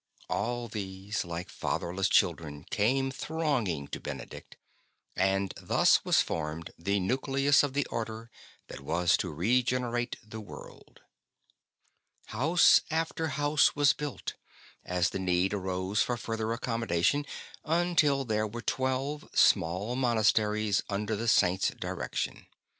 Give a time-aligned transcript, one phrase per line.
[0.29, 4.57] All these, like fatherless children, came thronging to Benedict,
[5.15, 8.31] and thus was formed the nucleus of the Order
[8.67, 11.01] that was to regenerate the world.
[12.29, 12.89] 41 42 ST.
[12.89, 14.33] BENEDICT House after house was built,
[14.83, 17.23] as the need arose for further accommodation,
[17.63, 22.47] until there were twelve small monasteries under the Saint's direction.